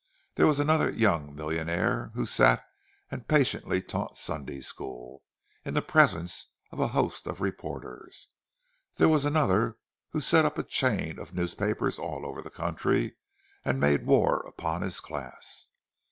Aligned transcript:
There 0.33 0.47
was 0.47 0.59
another 0.59 0.89
young 0.89 1.35
millionaire 1.35 2.09
who 2.15 2.25
sat 2.25 2.65
and 3.11 3.27
patiently 3.27 3.83
taught 3.83 4.17
Sunday 4.17 4.61
School, 4.61 5.21
in 5.63 5.75
the 5.75 5.83
presence 5.83 6.47
of 6.71 6.79
a 6.79 6.87
host 6.87 7.27
of 7.27 7.39
reporters; 7.39 8.29
there 8.95 9.09
was 9.09 9.25
another 9.25 9.77
who 10.09 10.19
set 10.19 10.43
up 10.43 10.57
a 10.57 10.63
chain 10.63 11.19
of 11.19 11.35
newspapers 11.35 11.99
all 11.99 12.25
over 12.25 12.41
the 12.41 12.49
country 12.49 13.17
and 13.63 13.79
made 13.79 14.07
war 14.07 14.39
upon 14.47 14.81
his 14.81 14.99
class. 15.01 15.69